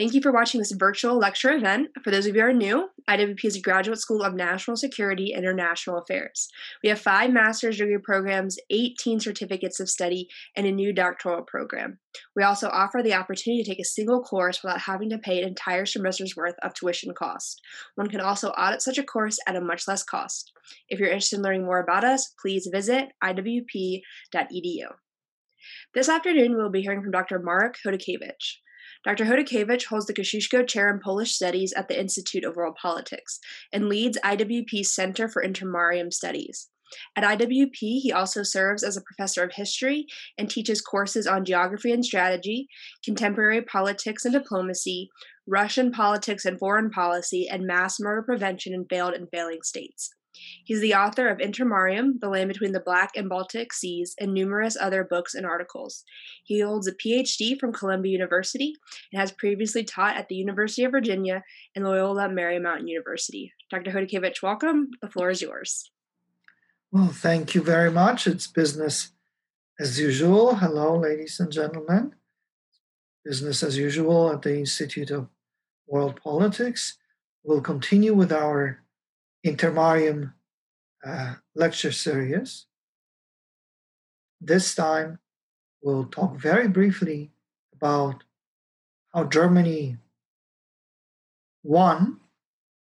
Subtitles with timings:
[0.00, 1.88] Thank you for watching this virtual lecture event.
[2.02, 5.34] For those of you who are new, IWP is a graduate school of national security
[5.34, 6.48] and international affairs.
[6.82, 11.98] We have five master's degree programs, 18 certificates of study, and a new doctoral program.
[12.34, 15.48] We also offer the opportunity to take a single course without having to pay an
[15.48, 17.60] entire semester's worth of tuition cost.
[17.96, 20.50] One can also audit such a course at a much less cost.
[20.88, 24.00] If you're interested in learning more about us, please visit iwp.edu.
[25.92, 27.38] This afternoon, we'll be hearing from Dr.
[27.38, 28.60] Marek Chodakiewicz.
[29.02, 29.24] Dr.
[29.24, 33.40] Chodakiewicz holds the Kosciuszko Chair in Polish Studies at the Institute of World Politics
[33.72, 36.68] and leads IWP's Center for Intermarium Studies.
[37.16, 41.92] At IWP, he also serves as a professor of history and teaches courses on geography
[41.92, 42.68] and strategy,
[43.04, 45.08] contemporary politics and diplomacy,
[45.46, 50.10] Russian politics and foreign policy, and mass murder prevention in failed and failing states.
[50.64, 54.76] He's the author of Intermarium, The Land Between the Black and Baltic Seas, and numerous
[54.80, 56.04] other books and articles.
[56.44, 58.76] He holds a PhD from Columbia University
[59.12, 61.42] and has previously taught at the University of Virginia
[61.74, 63.52] and Loyola Marymount University.
[63.70, 63.90] Dr.
[63.90, 64.90] Chodakiewicz, welcome.
[65.02, 65.90] The floor is yours.
[66.92, 68.26] Well, thank you very much.
[68.26, 69.12] It's business
[69.78, 70.56] as usual.
[70.56, 72.14] Hello, ladies and gentlemen.
[73.24, 75.28] Business as usual at the Institute of
[75.86, 76.98] World Politics.
[77.42, 78.82] We'll continue with our
[79.44, 80.32] Intermarium
[81.04, 82.66] uh, lecture series.
[84.40, 85.18] This time,
[85.82, 87.30] we'll talk very briefly
[87.72, 88.24] about
[89.14, 89.96] how Germany
[91.62, 92.20] won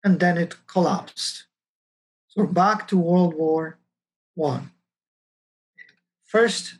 [0.02, 1.46] and then it collapsed.
[2.28, 3.78] So back to World War
[4.34, 4.70] One.
[6.24, 6.78] First,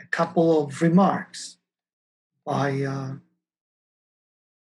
[0.00, 1.58] a couple of remarks
[2.44, 3.14] by uh,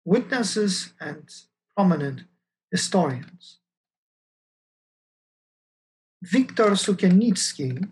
[0.04, 1.28] witnesses and
[1.76, 2.22] prominent
[2.70, 3.58] historians.
[6.32, 7.88] Wiktor Sukienicki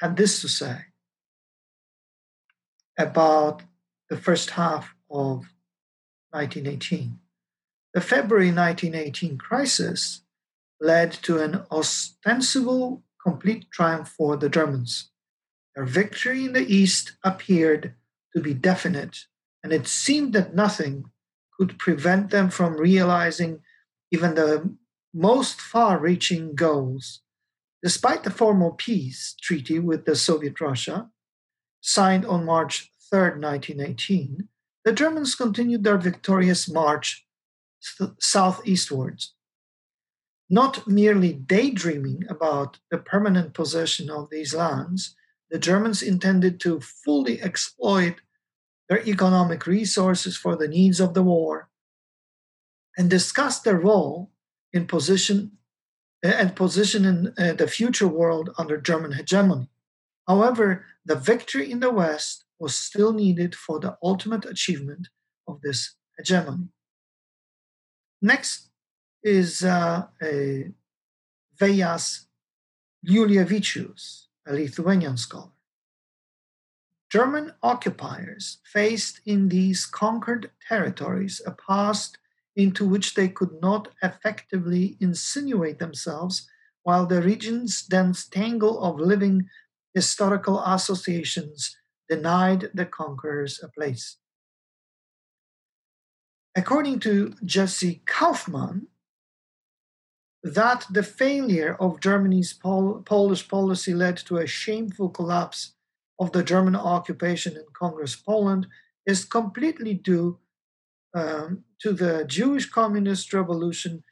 [0.00, 0.86] had this to say
[2.98, 3.62] about
[4.10, 5.46] the first half of
[6.30, 7.20] 1918.
[7.94, 10.22] The February 1918 crisis
[10.80, 15.10] led to an ostensible complete triumph for the Germans.
[15.76, 17.94] Their victory in the East appeared
[18.34, 19.26] to be definite,
[19.62, 21.10] and it seemed that nothing
[21.56, 23.60] could prevent them from realizing
[24.10, 24.74] even the
[25.14, 27.20] most far reaching goals.
[27.82, 31.10] Despite the formal peace treaty with the Soviet Russia,
[31.80, 34.48] signed on March 3, 1918,
[34.84, 37.26] the Germans continued their victorious march
[38.18, 39.34] southeastwards.
[40.48, 45.16] Not merely daydreaming about the permanent possession of these lands,
[45.50, 48.16] the Germans intended to fully exploit
[48.88, 51.68] their economic resources for the needs of the war
[52.96, 54.30] and discussed their role
[54.72, 55.52] in position
[56.22, 59.68] and position in uh, the future world under German hegemony.
[60.28, 65.08] However, the victory in the West was still needed for the ultimate achievement
[65.48, 66.68] of this hegemony.
[68.20, 68.68] Next
[69.24, 70.70] is uh, a
[71.60, 72.26] Vejas
[73.04, 75.50] Liulevicius, a Lithuanian scholar.
[77.10, 82.16] German occupiers faced in these conquered territories a past
[82.56, 86.48] into which they could not effectively insinuate themselves,
[86.82, 89.48] while the region's dense tangle of living
[89.94, 91.76] historical associations
[92.08, 94.16] denied the conquerors a place.
[96.54, 98.88] According to Jesse Kauffman,
[100.42, 105.74] that the failure of Germany's Pol- Polish policy led to a shameful collapse
[106.18, 108.66] of the German occupation in Congress Poland
[109.06, 110.38] is completely due
[111.14, 114.02] um, to the Jewish communist revolution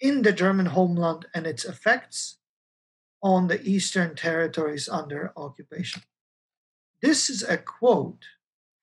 [0.00, 2.38] in the German homeland and its effects
[3.22, 6.02] on the eastern territories under occupation.
[7.00, 8.24] This is a quote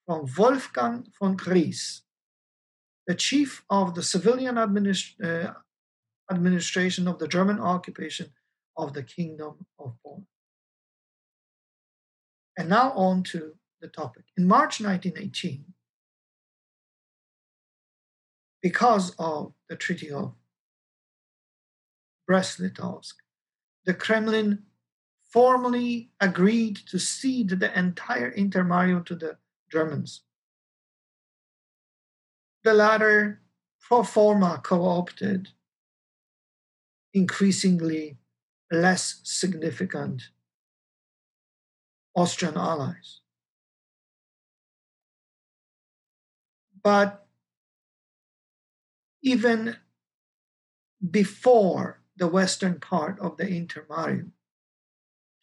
[0.06, 2.00] from Wolfgang von Kries,
[3.06, 5.52] the chief of the civilian administ- uh,
[6.30, 8.32] administration of the German occupation
[8.76, 10.26] of the Kingdom of Poland.
[12.56, 14.24] And now on to the topic.
[14.36, 15.64] In March 1918,
[18.62, 20.34] because of the Treaty of
[22.26, 23.14] Brest-Litovsk,
[23.84, 24.64] the Kremlin
[25.22, 29.36] formally agreed to cede the entire Intermarium to the
[29.70, 30.22] Germans.
[32.64, 33.40] The latter
[33.80, 35.48] pro forma co opted
[37.14, 38.18] increasingly
[38.70, 40.22] less significant
[42.14, 43.20] Austrian allies.
[46.82, 47.26] But
[49.22, 49.76] even
[51.10, 54.32] before the western part of the Intermarium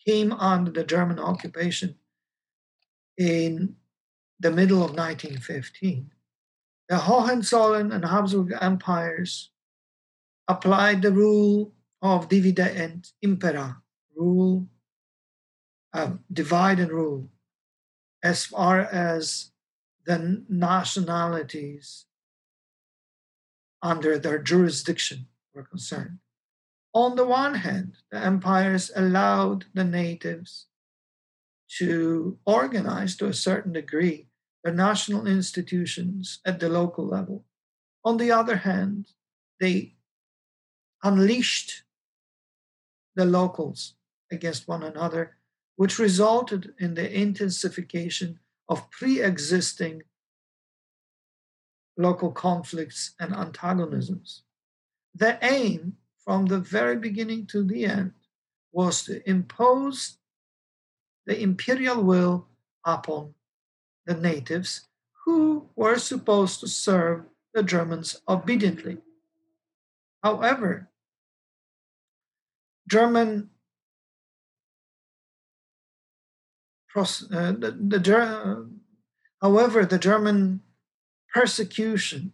[0.06, 1.96] came under the German occupation
[3.18, 3.76] in
[4.40, 6.12] the middle of 1915,
[6.88, 9.50] the Hohenzollern and Habsburg empires
[10.48, 13.82] applied the rule of divide et impera,
[14.16, 14.68] rule,
[15.94, 17.30] uh, divide and rule,
[18.24, 19.52] as far as
[20.06, 22.06] the nationalities
[23.82, 26.20] under their jurisdiction were concerned.
[26.94, 30.68] On the one hand, the empires allowed the natives
[31.78, 34.28] to organize to a certain degree
[34.64, 37.46] their national institutions at the local level.
[38.04, 39.10] On the other hand,
[39.60, 39.96] they
[41.04, 41.84] unleashed
[43.16, 43.96] the locals
[44.32, 45.38] against one another,
[45.76, 48.40] which resulted in the intensification
[48.70, 50.04] of pre existing
[51.98, 54.44] local conflicts and antagonisms.
[55.16, 58.14] The aim from the very beginning to the end
[58.72, 60.18] was to impose
[61.26, 62.48] the imperial will
[62.86, 63.34] upon
[64.06, 64.88] the natives
[65.26, 68.98] who were supposed to serve the Germans obediently.
[70.24, 70.90] However,
[72.88, 73.50] German
[76.98, 78.68] uh, the, the,
[79.40, 80.62] however, the German
[81.34, 82.34] persecution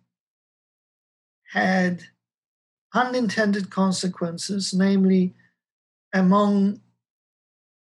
[1.54, 2.04] had
[2.94, 5.34] unintended consequences, namely
[6.14, 6.82] among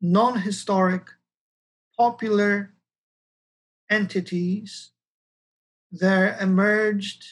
[0.02, 1.10] non historic
[1.98, 2.74] popular
[3.90, 4.92] entities,
[5.92, 7.24] there emerged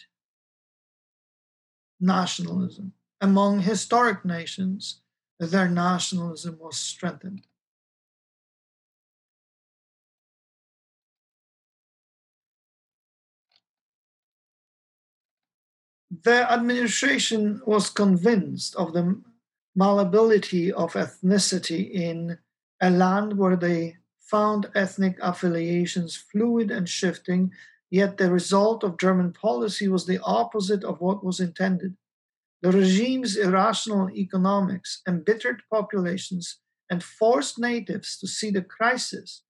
[1.99, 2.93] nationalism.
[3.21, 5.01] Among historic nations,
[5.39, 7.47] their nationalism was strengthened.
[16.23, 19.21] The administration was convinced of the
[19.75, 22.37] malleability of ethnicity in
[22.79, 27.51] a land where they found ethnic affiliations fluid and shifting,
[27.91, 31.97] yet the result of German policy was the opposite of what was intended.
[32.61, 36.59] The regime's irrational economics embittered populations
[36.89, 39.43] and forced natives to see the crisis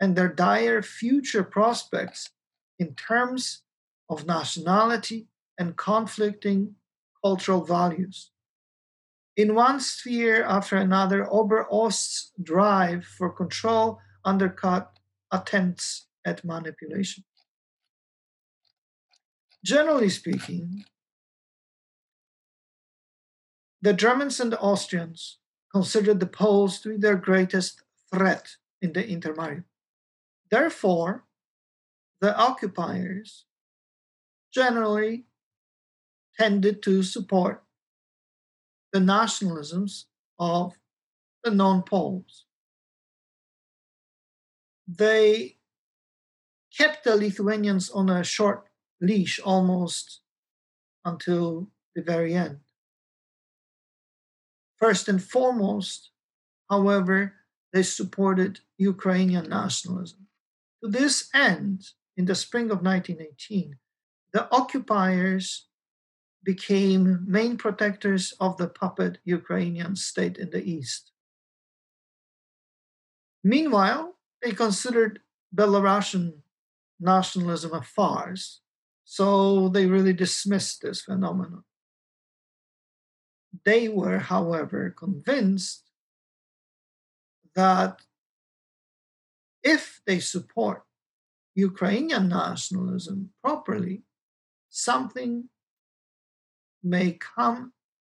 [0.00, 2.30] and their dire future prospects
[2.78, 3.62] in terms
[4.08, 5.26] of nationality
[5.58, 6.76] and conflicting
[7.22, 8.30] cultural values.
[9.36, 14.98] In one sphere after another, Oberost's drive for control undercut
[15.30, 17.24] attempts at manipulation.
[19.64, 20.84] Generally speaking,
[23.80, 25.38] the Germans and Austrians
[25.72, 27.82] considered the Poles to be their greatest
[28.12, 29.64] threat in the Intermarium.
[30.50, 31.24] Therefore,
[32.20, 33.44] the occupiers
[34.52, 35.27] generally
[36.38, 37.64] tended to support
[38.92, 40.04] the nationalisms
[40.38, 40.74] of
[41.44, 42.44] the non Poles.
[44.86, 45.56] They
[46.76, 48.68] kept the Lithuanians on a short
[49.00, 50.20] leash almost
[51.04, 52.60] until the very end.
[54.76, 56.10] First and foremost,
[56.70, 57.34] however,
[57.72, 60.28] they supported Ukrainian nationalism.
[60.82, 61.84] To this end,
[62.16, 63.76] in the spring of 1918,
[64.32, 65.67] the occupiers
[66.48, 71.12] became main protectors of the puppet Ukrainian state in the east.
[73.44, 75.20] Meanwhile, they considered
[75.54, 76.26] Belarusian
[76.98, 78.62] nationalism a farce,
[79.04, 81.64] so they really dismissed this phenomenon.
[83.66, 85.82] They were, however, convinced
[87.54, 88.00] that
[89.62, 90.80] if they support
[91.54, 93.96] Ukrainian nationalism properly,
[94.70, 95.50] something
[96.88, 97.72] may come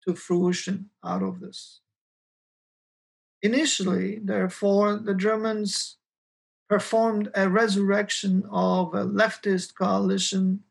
[0.06, 1.80] to fruition out of this.
[3.42, 5.96] Initially, therefore, the Germans
[6.68, 10.62] performed a resurrection of a leftist coalition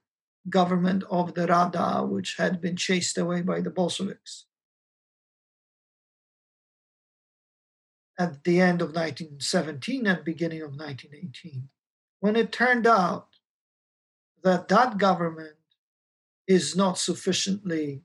[0.50, 4.46] government of the Rada, which had been chased away by the Bolsheviks.
[8.18, 11.70] At the end of 1917 and beginning of 1918,
[12.20, 13.28] when it turned out
[14.44, 15.59] that that government
[16.50, 18.02] is not sufficiently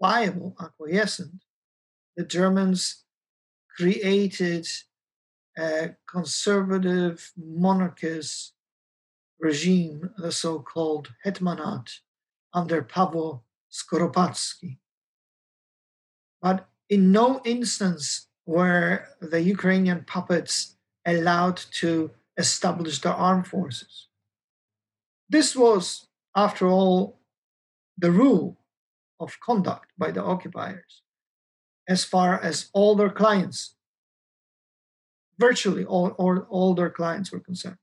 [0.00, 1.44] viable, acquiescent,
[2.16, 3.04] the Germans
[3.76, 4.66] created
[5.58, 8.54] a conservative monarchist
[9.38, 11.90] regime, the so called Hetmanat,
[12.54, 14.78] under Pavel Skoropadsky.
[16.40, 24.08] But in no instance were the Ukrainian puppets allowed to establish their armed forces.
[25.28, 27.20] This was, after all,
[27.96, 28.58] the rule
[29.20, 31.02] of conduct by the occupiers
[31.88, 33.74] as far as all their clients,
[35.38, 37.76] virtually all, all, all their clients were concerned.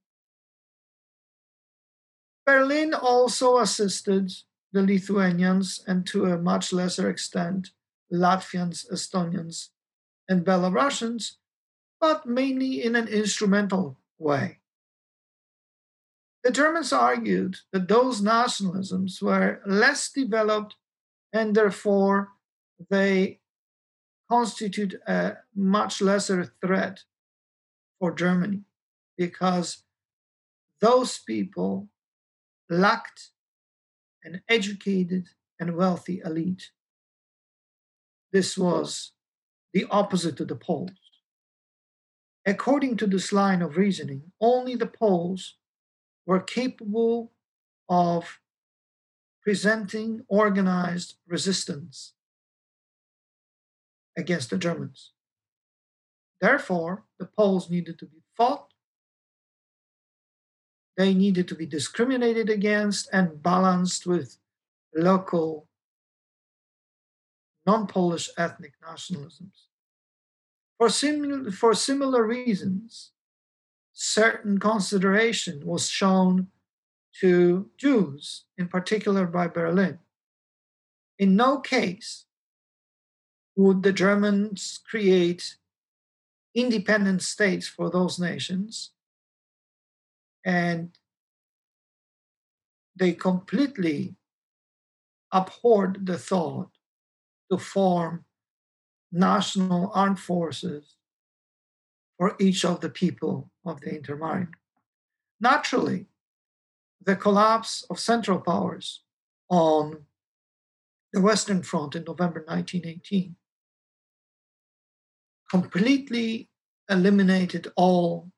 [2.45, 4.31] Berlin also assisted
[4.73, 7.69] the Lithuanians and to a much lesser extent
[8.11, 9.69] Latvians, Estonians,
[10.27, 11.35] and Belarusians,
[11.99, 14.60] but mainly in an instrumental way.
[16.43, 20.75] The Germans argued that those nationalisms were less developed
[21.31, 22.29] and therefore
[22.89, 23.39] they
[24.29, 27.03] constitute a much lesser threat
[27.99, 28.63] for Germany
[29.17, 29.83] because
[30.79, 31.89] those people
[32.69, 33.29] lacked
[34.23, 35.27] an educated
[35.59, 36.71] and wealthy elite.
[38.31, 39.11] This was
[39.73, 40.89] the opposite to the Poles.
[42.45, 45.57] According to this line of reasoning, only the Poles
[46.31, 47.33] were capable
[47.89, 48.39] of
[49.43, 52.13] presenting organized resistance
[54.17, 55.11] against the Germans.
[56.39, 58.67] Therefore, the Poles needed to be fought,
[60.95, 64.37] they needed to be discriminated against and balanced with
[64.95, 65.67] local
[67.65, 69.67] non Polish ethnic nationalisms.
[70.77, 73.11] For, sim- for similar reasons,
[73.93, 76.47] certain consideration was shown
[77.19, 79.99] to Jews, in particular by Berlin.
[81.19, 82.25] In no case
[83.55, 85.57] would the Germans create
[86.55, 88.91] independent states for those nations,
[90.45, 90.97] and
[92.95, 94.15] they completely
[95.31, 96.69] abhorred the thought
[97.51, 98.25] to form
[99.11, 100.95] national armed forces
[102.17, 104.13] for each of the people of the mm-hmm.
[104.13, 104.53] Intermarium.
[105.39, 106.05] Naturally,
[107.03, 109.01] the collapse of Central Powers
[109.49, 110.05] on
[111.13, 113.35] the Western Front in November 1918
[115.49, 116.49] completely
[116.89, 118.31] eliminated all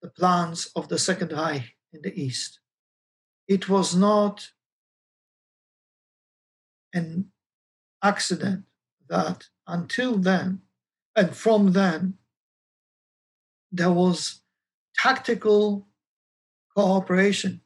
[0.00, 2.60] the plans of the Second Reich in the East.
[3.46, 4.48] It was not
[6.94, 7.30] an
[8.02, 8.64] accident
[9.08, 10.60] that until then
[11.14, 12.14] and from then
[13.74, 14.40] there was
[14.96, 15.88] tactical
[16.76, 17.60] cooperation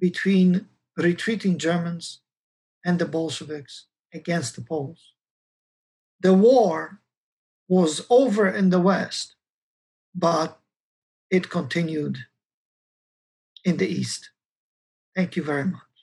[0.00, 2.20] between retreating Germans
[2.84, 5.12] and the Bolsheviks against the Poles.
[6.20, 7.00] The war
[7.68, 9.36] was over in the West,
[10.14, 10.58] but
[11.30, 12.18] it continued
[13.64, 14.30] in the East.
[15.14, 15.93] Thank you very much.